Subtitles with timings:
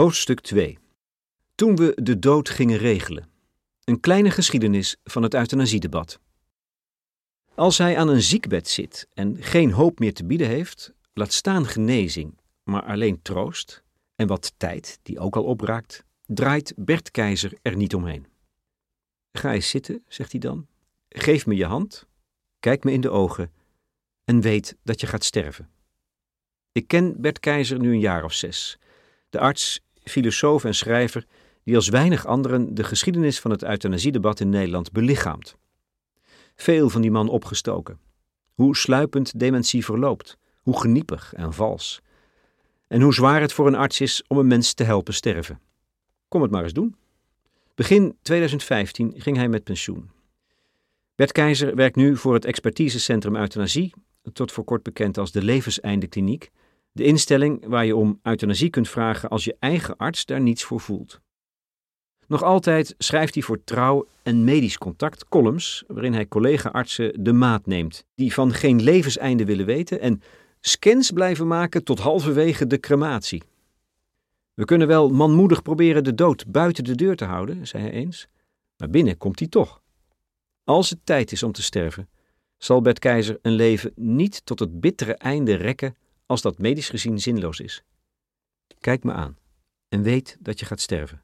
[0.00, 0.78] Hoofdstuk 2
[1.54, 3.28] Toen we de dood gingen regelen.
[3.84, 6.20] Een kleine geschiedenis van het euthanasiedebat.
[7.54, 11.66] Als hij aan een ziekbed zit en geen hoop meer te bieden heeft, laat staan
[11.66, 13.82] genezing, maar alleen troost
[14.14, 18.26] en wat tijd, die ook al opraakt, draait Bert Keizer er niet omheen.
[19.32, 20.66] Ga eens zitten, zegt hij dan.
[21.08, 22.06] Geef me je hand,
[22.60, 23.52] kijk me in de ogen
[24.24, 25.70] en weet dat je gaat sterven.
[26.72, 28.78] Ik ken Bert Keizer nu een jaar of zes.
[29.30, 31.26] De arts, filosoof en schrijver
[31.64, 35.56] die als weinig anderen de geschiedenis van het euthanasiedebat in Nederland belichaamt.
[36.54, 37.98] Veel van die man opgestoken.
[38.54, 42.00] Hoe sluipend dementie verloopt, hoe geniepig en vals.
[42.86, 45.60] En hoe zwaar het voor een arts is om een mens te helpen sterven.
[46.28, 46.96] Kom het maar eens doen.
[47.74, 50.10] Begin 2015 ging hij met pensioen.
[51.14, 53.94] Bert Keizer werkt nu voor het expertisecentrum euthanasie,
[54.32, 56.50] tot voor kort bekend als de Levenseindekliniek,
[56.92, 60.80] de instelling waar je om euthanasie kunt vragen als je eigen arts daar niets voor
[60.80, 61.20] voelt.
[62.26, 67.66] Nog altijd schrijft hij voor Trouw en Medisch Contact columns waarin hij collega-artsen de maat
[67.66, 70.22] neemt, die van geen levenseinde willen weten en
[70.60, 73.42] scans blijven maken tot halverwege de crematie.
[74.54, 78.26] We kunnen wel manmoedig proberen de dood buiten de deur te houden, zei hij eens,
[78.76, 79.82] maar binnen komt hij toch.
[80.64, 82.08] Als het tijd is om te sterven,
[82.58, 85.96] zal Bert Keizer een leven niet tot het bittere einde rekken
[86.30, 87.82] als dat medisch gezien zinloos is.
[88.80, 89.38] Kijk me aan
[89.88, 91.22] en weet dat je gaat sterven.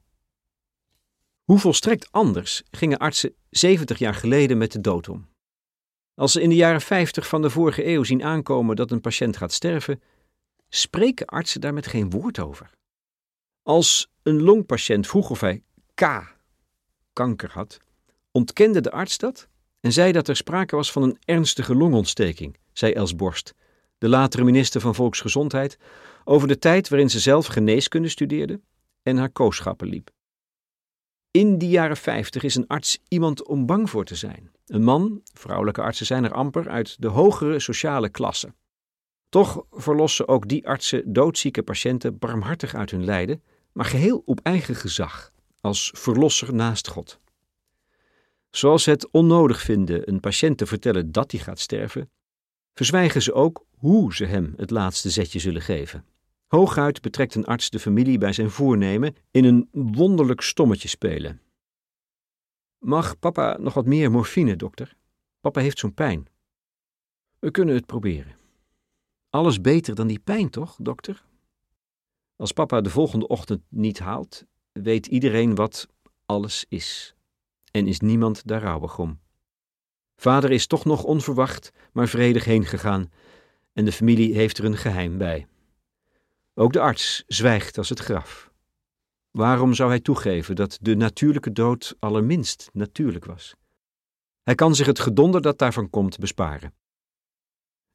[1.45, 5.29] Hoe volstrekt anders gingen artsen 70 jaar geleden met de dood om?
[6.15, 9.37] Als ze in de jaren 50 van de vorige eeuw zien aankomen dat een patiënt
[9.37, 10.03] gaat sterven,
[10.69, 12.71] spreken artsen daar met geen woord over.
[13.63, 15.63] Als een longpatiënt vroeg of hij
[15.95, 16.35] K,
[17.13, 17.79] kanker had,
[18.31, 19.49] ontkende de arts dat
[19.81, 23.55] en zei dat er sprake was van een ernstige longontsteking, zei Els Borst,
[23.99, 25.79] de latere minister van Volksgezondheid,
[26.25, 28.61] over de tijd waarin ze zelf geneeskunde studeerde
[29.03, 30.11] en haar kooschappen liep.
[31.31, 34.51] In die jaren 50 is een arts iemand om bang voor te zijn.
[34.67, 38.55] Een man, vrouwelijke artsen zijn er amper, uit de hogere sociale klasse.
[39.29, 43.43] Toch verlossen ook die artsen doodzieke patiënten barmhartig uit hun lijden,
[43.73, 47.19] maar geheel op eigen gezag, als verlosser naast God.
[48.51, 52.11] Zoals ze het onnodig vinden een patiënt te vertellen dat hij gaat sterven,
[52.75, 56.05] verzwijgen ze ook hoe ze hem het laatste zetje zullen geven.
[56.47, 61.41] Hooguit betrekt een arts de familie bij zijn voornemen in een wonderlijk stommetje spelen.
[62.79, 64.97] Mag papa nog wat meer morfine, dokter?
[65.41, 66.27] Papa heeft zo'n pijn.
[67.39, 68.37] We kunnen het proberen.
[69.31, 71.25] Alles beter dan die pijn, toch, dokter?
[72.37, 75.89] Als papa de volgende ochtend niet haalt, weet iedereen wat
[76.27, 77.15] alles is.
[77.71, 79.21] En is niemand daar rouwig om.
[80.17, 83.11] Vader is toch nog onverwacht, maar vredig heen gegaan,
[83.77, 85.47] en de familie heeft er een geheim bij.
[86.55, 88.51] Ook de arts zwijgt als het graf.
[89.31, 93.55] Waarom zou hij toegeven dat de natuurlijke dood allerminst natuurlijk was?
[94.43, 96.75] Hij kan zich het gedonder dat daarvan komt besparen.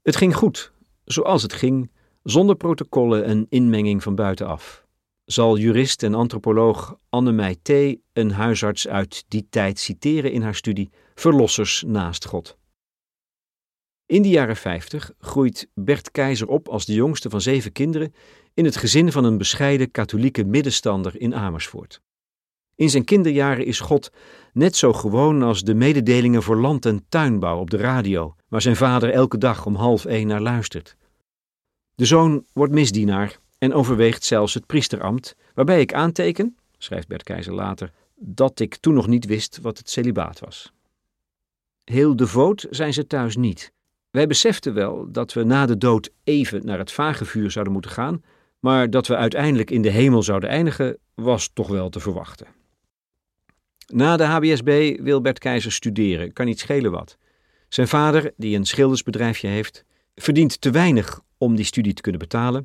[0.02, 0.72] Het ging goed,
[1.06, 1.91] zoals het ging,
[2.24, 4.86] zonder protocollen en inmenging van buitenaf.
[5.25, 7.70] Zal jurist en antropoloog Anne T.
[8.14, 12.59] een huisarts uit die tijd citeren in haar studie Verlossers naast God.
[14.12, 18.14] In de jaren 50 groeit Bert Keizer op als de jongste van zeven kinderen
[18.54, 22.02] in het gezin van een bescheiden katholieke middenstander in Amersfoort.
[22.76, 24.12] In zijn kinderjaren is God
[24.54, 28.76] net zo gewoon als de mededelingen voor land- en tuinbouw op de radio, waar zijn
[28.76, 30.96] vader elke dag om half één naar luistert.
[31.96, 37.54] De zoon wordt misdienaar en overweegt zelfs het priesterambt, waarbij ik aanteken, schrijft Bert Keizer
[37.54, 40.74] later, dat ik toen nog niet wist wat het celibaat was.
[41.84, 43.72] Heel devoot zijn ze thuis niet.
[44.12, 48.24] Wij beseften wel dat we na de dood even naar het vagevuur zouden moeten gaan,
[48.60, 52.48] maar dat we uiteindelijk in de hemel zouden eindigen, was toch wel te verwachten.
[53.88, 57.18] Na de HBSB wil Bert Keizer studeren, kan niet schelen wat.
[57.70, 59.86] Zijn vader, die een schildersbedrijfje heeft,
[60.16, 62.64] verdient te weinig om die studie te kunnen betalen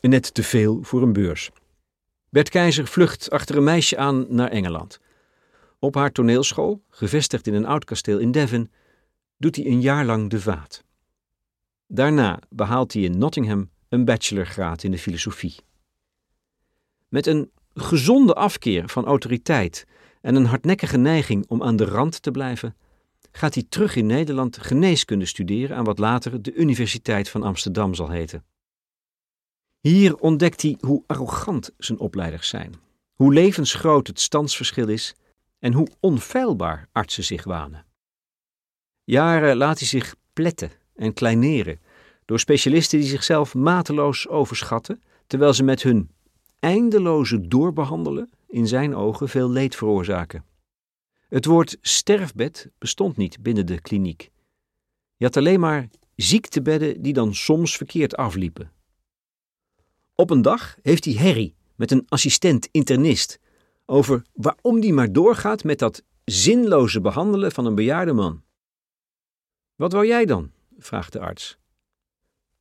[0.00, 1.50] en net te veel voor een beurs.
[2.28, 5.00] Bert Keizer vlucht achter een meisje aan naar Engeland.
[5.78, 8.70] Op haar toneelschool, gevestigd in een oud kasteel in Devon,
[9.36, 10.84] doet hij een jaar lang de vaat.
[11.86, 15.56] Daarna behaalt hij in Nottingham een bachelorgraad in de filosofie.
[17.08, 19.86] Met een gezonde afkeer van autoriteit
[20.20, 22.76] en een hardnekkige neiging om aan de rand te blijven,
[23.32, 28.10] gaat hij terug in Nederland geneeskunde studeren aan wat later de Universiteit van Amsterdam zal
[28.10, 28.44] heten.
[29.80, 32.74] Hier ontdekt hij hoe arrogant zijn opleiders zijn,
[33.14, 35.14] hoe levensgroot het standsverschil is
[35.58, 37.86] en hoe onfeilbaar artsen zich wanen.
[39.04, 41.80] Jaren laat hij zich pletten en kleineren
[42.24, 46.10] door specialisten die zichzelf mateloos overschatten, terwijl ze met hun
[46.58, 50.44] eindeloze doorbehandelen in zijn ogen veel leed veroorzaken.
[51.28, 54.30] Het woord sterfbed bestond niet binnen de kliniek.
[55.16, 58.72] Je had alleen maar ziektebedden die dan soms verkeerd afliepen.
[60.14, 63.38] Op een dag heeft hij herrie met een assistent-internist
[63.86, 68.42] over waarom die maar doorgaat met dat zinloze behandelen van een bejaarde man.
[69.74, 70.50] Wat wou jij dan?
[70.78, 71.58] Vraagt de arts.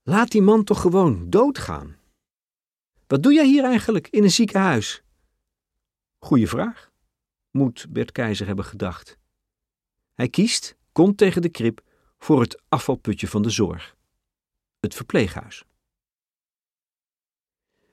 [0.03, 1.97] Laat die man toch gewoon doodgaan.
[3.07, 5.03] Wat doe jij hier eigenlijk in een ziekenhuis?
[6.19, 6.91] Goeie vraag,
[7.51, 9.17] moet Bert Keizer hebben gedacht.
[10.13, 11.83] Hij kiest, kont tegen de krip,
[12.17, 13.95] voor het afvalputje van de zorg.
[14.79, 15.63] Het verpleeghuis.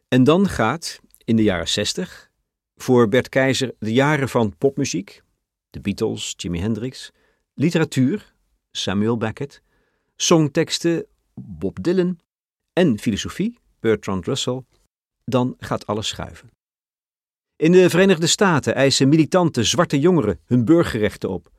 [0.08, 2.30] En dan gaat, in de jaren zestig,
[2.76, 5.22] voor Bert Keizer de jaren van popmuziek,
[5.70, 7.10] de Beatles, Jimi Hendrix,
[7.54, 8.34] literatuur,
[8.70, 9.62] Samuel Beckett,
[10.16, 12.18] songteksten, Bob Dylan
[12.72, 14.62] en filosofie, Bertrand Russell,
[15.24, 16.50] dan gaat alles schuiven.
[17.56, 21.50] In de Verenigde Staten eisen militante zwarte jongeren hun burgerrechten op.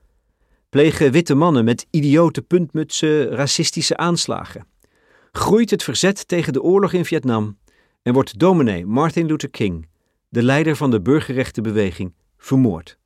[0.69, 4.67] Plegen witte mannen met idiote puntmutsen racistische aanslagen.
[5.31, 7.57] Groeit het verzet tegen de oorlog in Vietnam
[8.01, 9.87] en wordt dominee Martin Luther King,
[10.29, 12.97] de leider van de burgerrechtenbeweging, vermoord.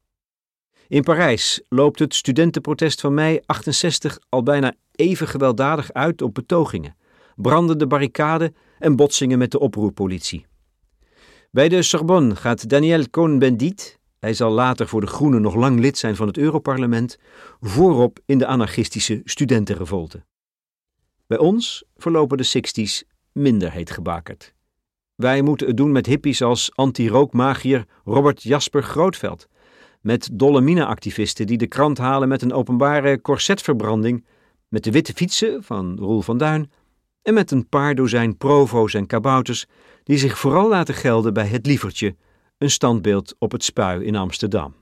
[0.87, 6.95] In Parijs loopt het studentenprotest van mei 68 al bijna even gewelddadig uit op betogingen,
[7.35, 10.45] brandende barricaden en botsingen met de oproerpolitie.
[11.51, 15.97] Bij de Sorbonne gaat Daniel Cohn-Bendit, hij zal later voor de Groenen nog lang lid
[15.97, 17.17] zijn van het Europarlement,
[17.59, 20.23] voorop in de anarchistische studentenrevolte.
[21.27, 24.53] Bij ons verlopen de 60s minder heet gebakerd.
[25.15, 29.47] Wij moeten het doen met hippies als anti-rookmagier Robert Jasper Grootveld,
[30.01, 34.25] met Dolomina-activisten die de krant halen met een openbare corsetverbranding,
[34.67, 36.71] met de witte fietsen van Roel van Duin
[37.21, 39.65] en met een paar dozijn provo's en kabouters
[40.03, 42.15] die zich vooral laten gelden bij het lievertje,
[42.57, 44.75] een standbeeld op het spui in Amsterdam.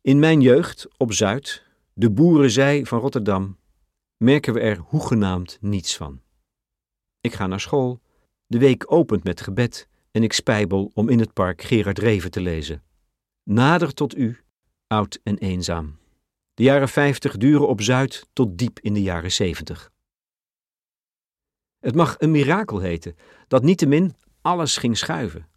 [0.00, 3.58] In mijn jeugd, op Zuid, de boerenzij van Rotterdam,
[4.16, 6.20] merken we er hoegenaamd niets van.
[7.20, 8.00] Ik ga naar school,
[8.46, 12.40] de week opent met gebed en ik spijbel om in het park Gerard Reven te
[12.40, 12.82] lezen.
[13.42, 14.40] Nader tot u,
[14.86, 15.98] oud en eenzaam.
[16.56, 19.90] De jaren vijftig duren op Zuid tot diep in de jaren zeventig.
[21.78, 23.16] Het mag een mirakel heten
[23.48, 25.48] dat niettemin alles ging schuiven.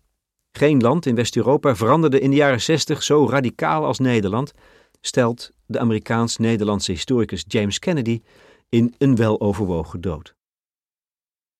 [0.51, 4.53] Geen land in West-Europa veranderde in de jaren 60 zo radicaal als Nederland,
[5.01, 8.21] stelt de Amerikaans-Nederlandse historicus James Kennedy
[8.69, 10.35] in een weloverwogen dood.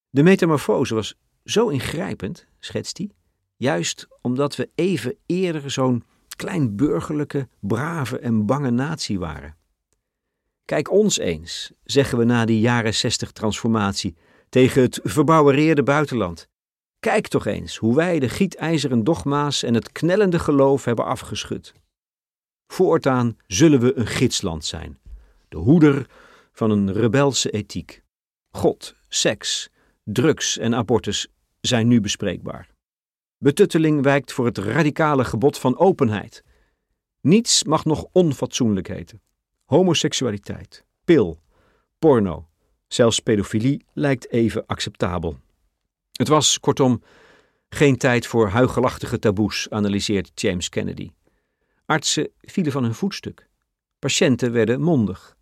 [0.10, 3.12] De metamorfose was zo ingrijpend, schetst hij,
[3.56, 6.04] juist omdat we even eerder zo'n
[6.40, 9.56] klein burgerlijke, brave en bange natie waren.
[10.66, 14.16] Kijk ons eens, zeggen we na die jaren 60 transformatie
[14.50, 16.48] tegen het verbouwereerde buitenland.
[17.00, 21.74] Kijk toch eens hoe wij de gietijzeren dogma's en het knellende geloof hebben afgeschud.
[22.68, 25.00] Voortaan zullen we een gidsland zijn,
[25.50, 26.10] de hoeder
[26.52, 28.04] van een rebelse ethiek.
[28.52, 29.70] God, seks,
[30.04, 31.28] drugs en abortus
[31.62, 32.70] zijn nu bespreekbaar.
[33.42, 36.44] Betutteling wijkt voor het radicale gebod van openheid.
[37.22, 39.22] Niets mag nog onfatsoenlijk heten.
[39.66, 41.42] Homoseksualiteit, pil,
[42.00, 42.50] porno,
[42.90, 45.40] Zelfs pedofilie lijkt even acceptabel.
[46.12, 47.04] Het was, kortom,
[47.70, 51.12] geen tijd voor huigelachtige taboes, analyseert James Kennedy.
[51.86, 53.50] Artsen vielen van hun voetstuk.
[54.00, 55.38] Patiënten werden mondig.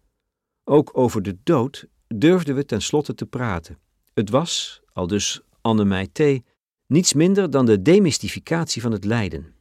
[0.64, 3.80] Ook over de dood durfden we tenslotte te praten.
[4.14, 6.20] Het was, al dus Anne T.,
[6.88, 9.54] niets minder dan de demystificatie van het lijden.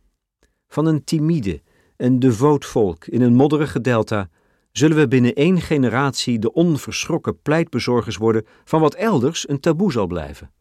[0.68, 1.62] Van een timide
[1.96, 4.28] en devoot volk in een modderige delta
[4.72, 10.06] zullen we binnen één generatie de onverschrokken pleitbezorgers worden van wat elders een taboe zal
[10.06, 10.52] blijven.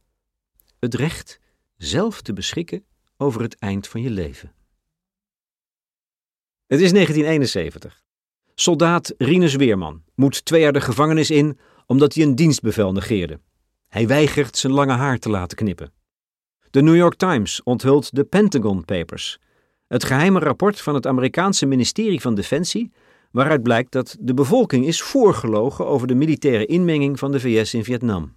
[0.79, 1.39] Het recht
[1.77, 2.85] zelf te beschikken
[3.17, 4.53] over het eind van je leven.
[6.67, 8.03] Het is 1971.
[8.55, 13.39] Soldaat Rinus Weerman moet twee jaar de gevangenis in omdat hij een dienstbevel negeerde.
[13.87, 15.93] Hij weigert zijn lange haar te laten knippen.
[16.75, 19.39] De New York Times onthult de Pentagon Papers,
[19.87, 22.91] het geheime rapport van het Amerikaanse ministerie van Defensie
[23.31, 27.83] waaruit blijkt dat de bevolking is voorgelogen over de militaire inmenging van de VS in
[27.83, 28.35] Vietnam.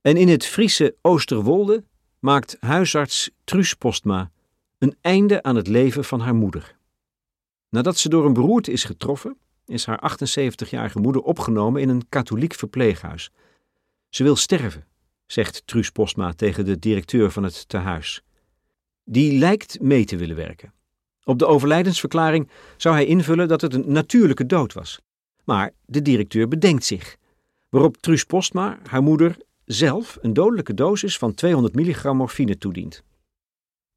[0.00, 1.84] En in het Friese Oosterwolde
[2.18, 4.30] maakt huisarts Truus Postma
[4.78, 6.76] een einde aan het leven van haar moeder.
[7.68, 9.36] Nadat ze door een beroerte is getroffen,
[9.66, 13.30] is haar 78-jarige moeder opgenomen in een katholiek verpleeghuis.
[14.08, 14.84] Ze wil sterven,
[15.32, 18.22] zegt Truus Postma tegen de directeur van het tehuis.
[19.04, 20.72] Die lijkt mee te willen werken.
[21.24, 25.00] Op de overlijdensverklaring zou hij invullen dat het een natuurlijke dood was.
[25.44, 27.16] Maar de directeur bedenkt zich,
[27.68, 33.02] waarop Truus Postma haar moeder zelf een dodelijke dosis van 200 milligram morfine toedient.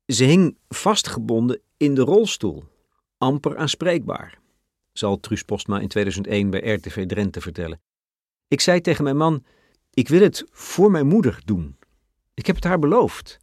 [0.06, 2.63] Ze hing vastgebonden in de rolstoel,
[3.18, 4.40] amper aanspreekbaar,
[4.92, 7.82] zal Truus Postma in 2001 bij RTV Drenthe vertellen.
[8.48, 9.44] Ik zei tegen mijn man:
[9.94, 11.78] Ik wil het voor mijn moeder doen.
[12.34, 13.40] Ik heb het haar beloofd.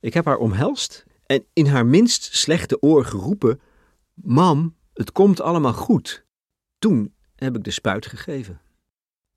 [0.00, 3.60] Ik heb haar omhelst en in haar minst slechte oor geroepen:
[4.14, 6.24] Mam, het komt allemaal goed.
[6.78, 8.60] Toen heb ik de spuit gegeven.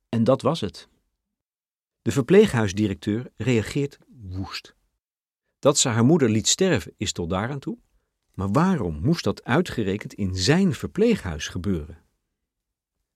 [0.09, 0.87] En dat was het.
[2.01, 4.75] De verpleeghuisdirecteur reageert woest.
[5.59, 7.77] Dat ze haar moeder liet sterven is tot daaraan toe.
[8.33, 12.02] Maar waarom moest dat uitgerekend in zijn verpleeghuis gebeuren?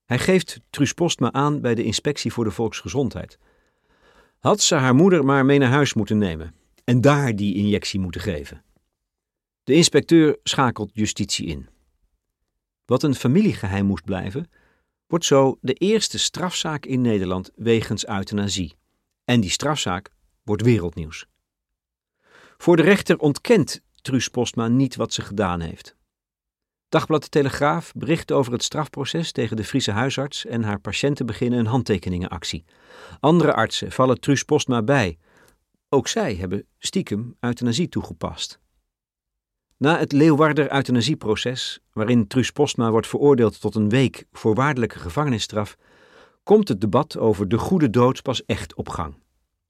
[0.07, 3.37] Hij geeft Truus Postma aan bij de Inspectie voor de Volksgezondheid.
[4.39, 8.21] Had ze haar moeder maar mee naar huis moeten nemen en daar die injectie moeten
[8.21, 8.63] geven.
[9.63, 11.69] De inspecteur schakelt justitie in.
[12.85, 14.49] Wat een familiegeheim moest blijven,
[15.07, 18.75] wordt zo de eerste strafzaak in Nederland wegens euthanasie.
[19.25, 20.09] En die strafzaak
[20.43, 21.25] wordt wereldnieuws.
[22.57, 25.96] Voor de rechter ontkent Truus Postma niet wat ze gedaan heeft.
[26.89, 31.59] Dagblad de Telegraaf bericht over het strafproces tegen de Friese huisarts en haar patiënten beginnen
[31.59, 32.63] een handtekeningenactie.
[33.19, 35.17] Andere artsen vallen Truus Postma bij.
[35.89, 38.59] Ook zij hebben stiekem euthanasie toegepast.
[39.77, 45.77] Na het Leeuwarder euthanasieproces, waarin Truus Postma wordt veroordeeld tot een week voorwaardelijke gevangenisstraf,
[46.43, 49.15] komt het debat over de goede dood pas echt op gang.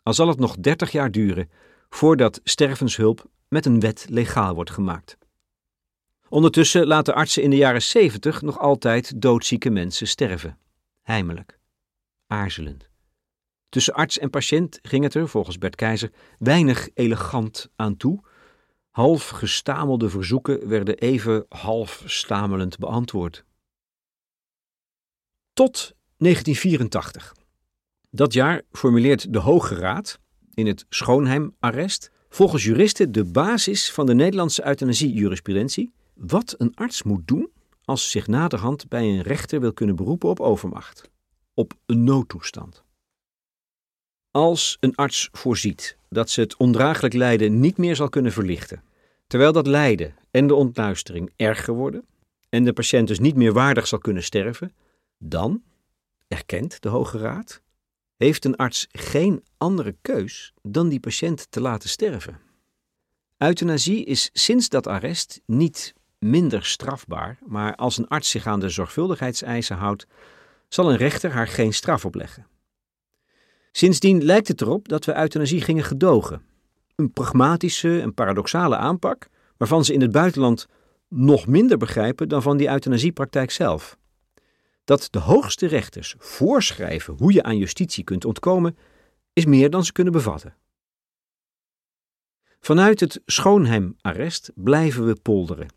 [0.04, 1.50] Al zal het nog 30 jaar duren
[1.90, 5.18] voordat stervenshulp met een wet legaal wordt gemaakt.
[6.30, 10.58] Ondertussen laten artsen in de jaren 70 nog altijd doodzieke mensen sterven.
[11.02, 11.60] Heimelijk.
[12.28, 12.90] Aarzelend.
[13.70, 18.24] Tussen arts en patiënt ging het er, volgens Bert Keizer, weinig elegant aan toe.
[18.90, 23.46] Half gestamelde verzoeken werden even half stamelend beantwoord.
[25.54, 27.36] Tot 1984.
[28.10, 30.20] Dat jaar formuleert de Hoge Raad
[30.54, 37.28] in het Schoonheim-arrest volgens juristen de basis van de Nederlandse euthanasie-jurisprudentie wat een arts moet
[37.28, 37.50] doen
[37.84, 41.10] als zich naderhand bij een rechter wil kunnen beroepen op overmacht,
[41.54, 42.84] op een noodtoestand.
[44.32, 48.84] Als een arts voorziet dat ze het ondraaglijk lijden niet meer zal kunnen verlichten,
[49.28, 52.06] terwijl dat lijden en de ontluistering erger worden
[52.50, 54.76] en de patiënt dus niet meer waardig zal kunnen sterven,
[55.18, 55.64] dan,
[56.28, 57.62] erkent de Hoge Raad,
[58.18, 62.40] heeft een arts geen andere keus dan die patiënt te laten sterven.
[63.38, 68.70] Euthanasie is sinds dat arrest niet minder strafbaar, maar als een arts zich aan de
[68.70, 70.08] zorgvuldigheidseisen houdt,
[70.68, 72.48] zal een rechter haar geen straf opleggen.
[73.72, 76.42] Sindsdien lijkt het erop dat we euthanasie gingen gedogen.
[76.96, 80.68] Een pragmatische en paradoxale aanpak, waarvan ze in het buitenland
[81.10, 83.98] nog minder begrijpen dan van die euthanasiepraktijk zelf.
[84.84, 88.78] Dat de hoogste rechters voorschrijven hoe je aan justitie kunt ontkomen,
[89.34, 90.56] is meer dan ze kunnen bevatten.
[92.60, 95.68] Vanuit het Schoonheim-arrest blijven we polderen.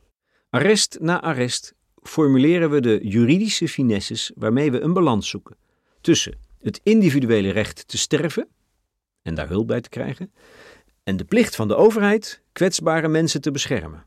[0.51, 5.57] Arrest na arrest formuleren we de juridische finesses waarmee we een balans zoeken
[6.01, 8.49] tussen het individuele recht te sterven
[9.23, 10.33] en daar hulp bij te krijgen
[11.03, 14.05] en de plicht van de overheid kwetsbare mensen te beschermen.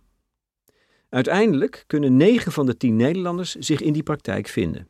[1.09, 4.88] Uiteindelijk kunnen 9 van de 10 Nederlanders zich in die praktijk vinden.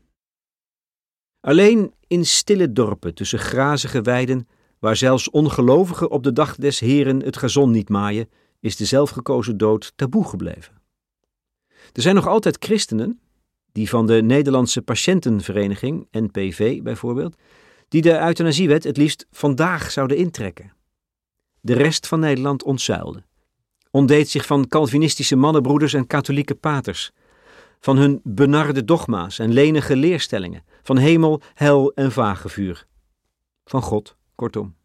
[1.40, 4.48] Alleen in stille dorpen tussen grazige weiden,
[4.80, 8.30] waar zelfs ongelovigen op de dag des Heren het gazon niet maaien,
[8.60, 10.83] is de zelfgekozen dood taboe gebleven.
[11.92, 13.20] Er zijn nog altijd christenen,
[13.72, 17.36] die van de Nederlandse Patiëntenvereniging, NPV bijvoorbeeld,
[17.88, 20.74] die de euthanasiewet het liefst vandaag zouden intrekken.
[21.62, 23.24] De rest van Nederland ontzuilde.
[23.92, 27.12] Ontdeed zich van Calvinistische mannenbroeders en katholieke paters,
[27.80, 32.86] van hun benarde dogma's en lenige leerstellingen, van hemel, hel en vagevuur.
[33.66, 34.76] Van God, kortom.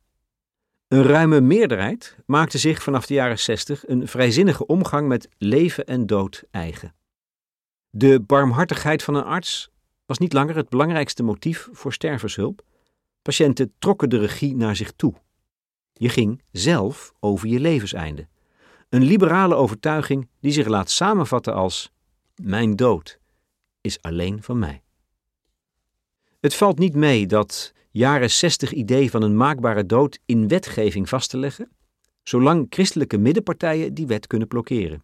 [0.89, 6.07] Een ruime meerderheid maakte zich vanaf de jaren zestig een vrijzinnige omgang met leven en
[6.07, 6.95] dood eigen.
[7.91, 9.71] De barmhartigheid van een arts
[10.07, 12.63] was niet langer het belangrijkste motief voor stervenshulp.
[13.23, 15.15] Patiënten trokken de regie naar zich toe.
[15.93, 18.29] Je ging zelf over je levenseinde.
[18.89, 21.93] Een liberale overtuiging die zich laat samenvatten als:
[22.43, 23.19] Mijn dood
[23.81, 24.83] is alleen van mij.
[26.41, 31.31] Het valt niet mee dat jaren 60 idee van een maakbare dood in wetgeving vast
[31.31, 31.71] te leggen,
[32.23, 35.03] zolang christelijke middenpartijen die wet kunnen blokkeren.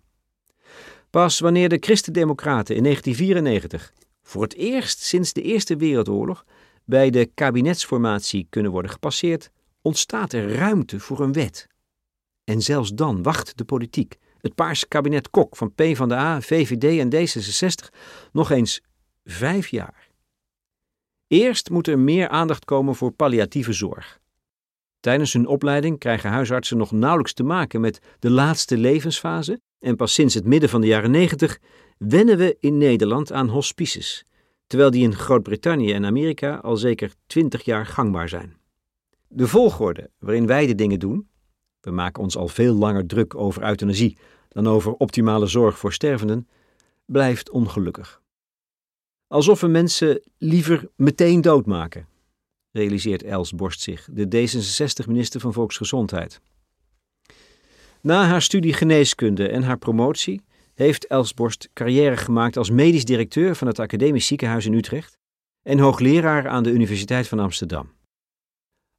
[1.11, 6.45] Pas wanneer de Christendemocraten in 1994 voor het eerst sinds de Eerste Wereldoorlog
[6.85, 9.51] bij de kabinetsformatie kunnen worden gepasseerd,
[9.83, 11.67] ontstaat er ruimte voor een wet.
[12.45, 17.95] En zelfs dan wacht de politiek, het paarse kabinet Kok van PvdA, VVD en D66,
[18.33, 18.83] nog eens
[19.25, 20.03] vijf jaar.
[21.26, 24.21] Eerst moet er meer aandacht komen voor palliatieve zorg.
[25.00, 30.14] Tijdens hun opleiding krijgen huisartsen nog nauwelijks te maken met de laatste levensfase en pas
[30.14, 31.59] sinds het midden van de jaren 90
[31.99, 34.25] wennen we in Nederland aan hospices,
[34.66, 38.57] terwijl die in Groot-Brittannië en Amerika al zeker 20 jaar gangbaar zijn.
[39.28, 41.28] De volgorde waarin wij de dingen doen,
[41.81, 46.49] we maken ons al veel langer druk over euthanasie dan over optimale zorg voor stervenden,
[47.04, 48.23] blijft ongelukkig.
[49.26, 52.07] Alsof we mensen liever meteen doodmaken,
[52.71, 56.40] realiseert Els Borst zich, de D66-minister van Volksgezondheid.
[58.00, 60.43] Na haar studie geneeskunde en haar promotie
[60.75, 65.19] heeft Els Borst carrière gemaakt als medisch directeur van het Academisch Ziekenhuis in Utrecht
[65.62, 67.93] en hoogleraar aan de Universiteit van Amsterdam.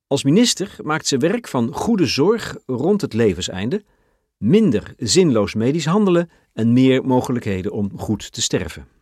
[0.08, 3.84] Als minister maakt ze werk van goede zorg rond het levenseinde,
[4.38, 8.95] minder zinloos medisch handelen en meer mogelijkheden om goed te sterven.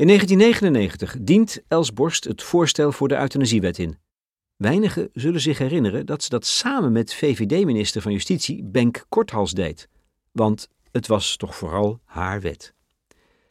[0.00, 3.98] In 1999 dient Els Borst het voorstel voor de euthanasiewet in.
[4.56, 9.88] Weinigen zullen zich herinneren dat ze dat samen met VVD-minister van Justitie Benk Korthals deed,
[10.32, 12.74] want het was toch vooral haar wet.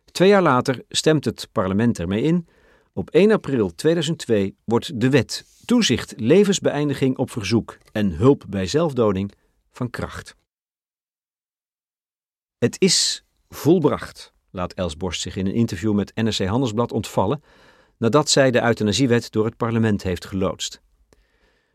[0.06, 2.48] Twee jaar later stemt het parlement ermee in.
[2.94, 9.32] Op 1 april 2002 wordt de wet Toezicht levensbeëindiging op verzoek en hulp bij zelfdoding
[9.72, 10.36] van kracht.
[12.58, 17.44] Het is volbracht, laat Els Borst zich in een interview met NRC Handelsblad ontvallen,
[17.98, 20.82] nadat zij de euthanasiewet door het parlement heeft geloodst.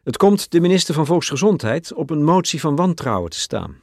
[0.03, 3.81] Het komt de minister van Volksgezondheid op een motie van wantrouwen te staan.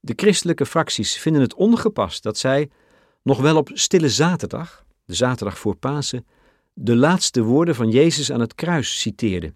[0.00, 2.70] De christelijke fracties vinden het ongepast dat zij,
[3.22, 6.26] nog wel op Stille Zaterdag, de zaterdag voor Pasen,
[6.72, 9.54] de laatste woorden van Jezus aan het kruis citeerde.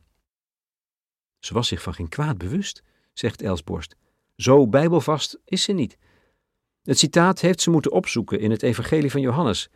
[1.38, 3.96] Ze was zich van geen kwaad bewust, zegt Elsborst.
[4.36, 5.96] Zo bijbelvast is ze niet.
[6.84, 9.68] Het citaat heeft ze moeten opzoeken in het Evangelie van Johannes.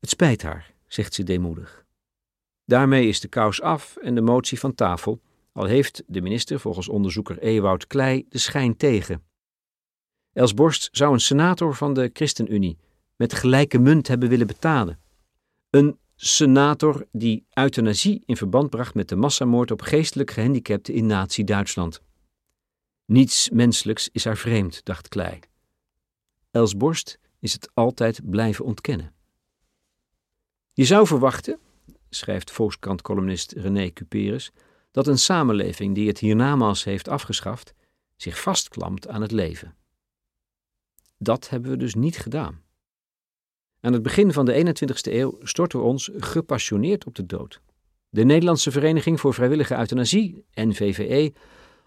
[0.00, 1.84] Het spijt haar, zegt ze deemoedig.
[2.64, 5.20] Daarmee is de kous af en de motie van tafel,
[5.52, 9.22] al heeft de minister volgens onderzoeker Ewoud Klei de schijn tegen.
[10.32, 12.78] Els Borst zou een senator van de ChristenUnie
[13.16, 15.00] met gelijke munt hebben willen betalen.
[15.70, 22.02] Een senator die euthanasie in verband bracht met de massamoord op geestelijk gehandicapten in Nazi-Duitsland.
[23.04, 25.49] Niets menselijks is haar vreemd, dacht Klei.
[26.50, 29.12] Els Borst is het altijd blijven ontkennen.
[30.72, 31.58] Je zou verwachten,
[32.10, 34.50] schrijft Volkskrant-columnist René Cuperus,
[34.90, 37.74] dat een samenleving die het hiernamaals heeft afgeschaft,
[38.16, 39.74] zich vastklampt aan het leven.
[41.18, 42.62] Dat hebben we dus niet gedaan.
[43.80, 47.60] Aan het begin van de 21ste eeuw storten we ons gepassioneerd op de dood.
[48.08, 51.32] De Nederlandse Vereniging voor Vrijwillige Euthanasie, NVVE,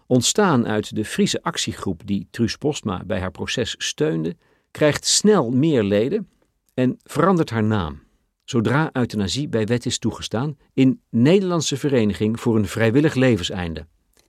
[0.06, 4.36] ontstaan uit de Friese actiegroep die Truus Postma bij haar proces steunde,
[4.74, 6.28] krijgt snel meer leden
[6.74, 8.02] en verandert haar naam,
[8.44, 13.86] zodra euthanasie bij wet is toegestaan, in Nederlandse Vereniging voor een Vrijwillig Levenseinde.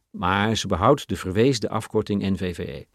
[0.10, 2.88] Maar ze behoudt de verweesde afkorting NVVE.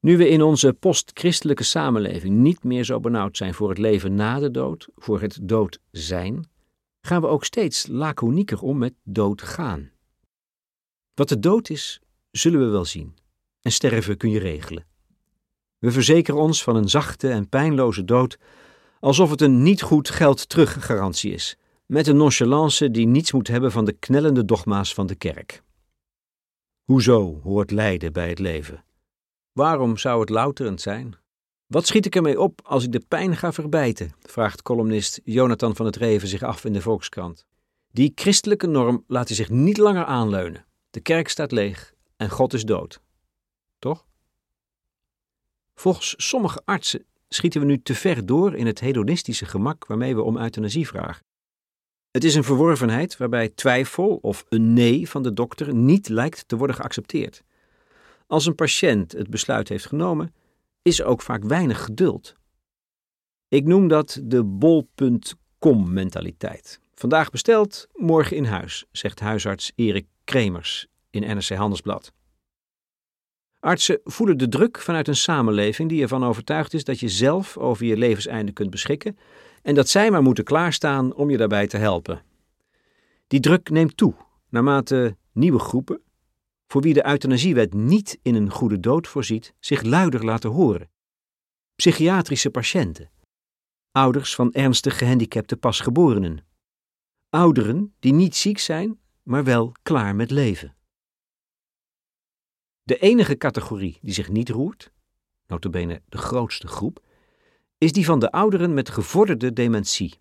[0.00, 4.38] Nu we in onze postchristelijke samenleving niet meer zo benauwd zijn voor het leven na
[4.38, 6.48] de dood, voor het dood zijn,
[7.00, 9.90] gaan we ook steeds laconieker om met doodgaan.
[11.14, 12.00] Wat de dood is,
[12.30, 13.16] zullen we wel zien.
[13.60, 14.86] En sterven kun je regelen.
[15.78, 18.38] We verzekeren ons van een zachte en pijnloze dood,
[19.00, 23.72] alsof het een niet goed geld teruggarantie is, met een nonchalance die niets moet hebben
[23.72, 25.62] van de knellende dogma's van de kerk.
[26.84, 28.84] Hoezo hoort lijden bij het leven?
[29.52, 31.16] Waarom zou het louterend zijn?
[31.66, 34.12] Wat schiet ik ermee op als ik de pijn ga verbijten?
[34.20, 37.46] vraagt columnist Jonathan van het Reven zich af in de Volkskrant.
[37.92, 40.66] Die christelijke norm laat hij zich niet langer aanleunen.
[40.90, 43.00] De kerk staat leeg en God is dood.
[43.78, 44.06] Toch?
[45.78, 50.22] Volgens sommige artsen schieten we nu te ver door in het hedonistische gemak waarmee we
[50.22, 51.24] om euthanasie vragen.
[52.10, 56.56] Het is een verworvenheid waarbij twijfel of een nee van de dokter niet lijkt te
[56.56, 57.42] worden geaccepteerd.
[58.26, 60.34] Als een patiënt het besluit heeft genomen,
[60.82, 62.34] is er ook vaak weinig geduld.
[63.48, 66.80] Ik noem dat de bol.com mentaliteit.
[66.94, 72.12] Vandaag besteld, morgen in huis, zegt huisarts Erik Kremers in NRC Handelsblad.
[73.60, 77.86] Artsen voelen de druk vanuit een samenleving die ervan overtuigd is dat je zelf over
[77.86, 79.18] je levenseinde kunt beschikken
[79.62, 82.22] en dat zij maar moeten klaarstaan om je daarbij te helpen.
[83.26, 84.14] Die druk neemt toe
[84.48, 86.00] naarmate nieuwe groepen,
[86.66, 90.90] voor wie de euthanasiewet niet in een goede dood voorziet, zich luider laten horen.
[91.76, 93.10] Psychiatrische patiënten,
[93.92, 96.46] ouders van ernstig gehandicapte pasgeborenen,
[97.30, 100.76] ouderen die niet ziek zijn, maar wel klaar met leven.
[102.88, 104.92] De enige categorie die zich niet roert,
[105.46, 107.04] notabene de grootste groep,
[107.78, 110.18] is die van de ouderen met gevorderde dementie.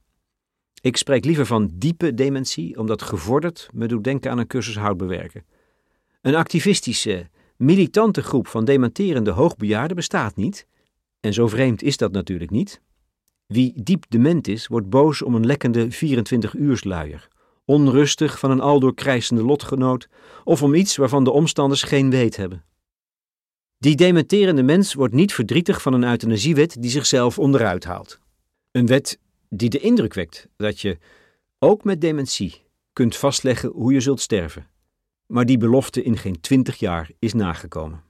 [0.82, 5.46] Ik spreek liever van diepe dementie, omdat gevorderd me doet denken aan een cursus houtbewerken.
[6.22, 10.68] Een activistische, militante groep van dementerende hoogbejaarden bestaat niet.
[11.20, 12.82] En zo vreemd is dat natuurlijk niet.
[13.46, 17.28] Wie diep dement is, wordt boos om een lekkende 24-uursluier,
[17.68, 20.08] onrustig van een aldoor krijsende lotgenoot
[20.44, 22.64] of om iets waarvan de omstanders geen weet hebben.
[23.78, 28.20] Die dementerende mens wordt niet verdrietig van een euthanasiewet die zichzelf onderuit haalt.
[28.72, 30.98] Een wet die de indruk wekt dat je,
[31.60, 34.68] ook met dementie, kunt vastleggen hoe je zult sterven,
[35.26, 38.04] maar die belofte in geen twintig jaar is nagekomen.